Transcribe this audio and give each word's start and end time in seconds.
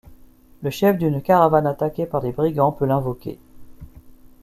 Le 0.63 0.71
chef 0.71 0.97
d'une 0.97 1.21
caravane 1.21 1.67
attaqué 1.67 2.07
par 2.07 2.21
des 2.21 2.31
brigands 2.31 2.71
peut 2.71 2.87
l'invoquer. 2.87 3.37